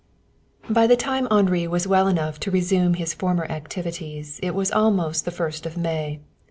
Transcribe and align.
XXI 0.63 0.73
By 0.73 0.87
the 0.87 0.95
time 0.97 1.27
Henri 1.29 1.67
was 1.67 1.85
well 1.85 2.07
enough 2.07 2.39
to 2.39 2.49
resume 2.49 2.95
his 2.95 3.13
former 3.13 3.45
activities 3.45 4.39
it 4.41 4.55
was 4.55 4.71
almost 4.71 5.25
the 5.25 5.29
first 5.29 5.67
of 5.67 5.77
May. 5.77 6.19